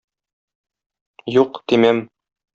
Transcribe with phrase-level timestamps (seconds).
[1.43, 2.03] Юк, тимәм.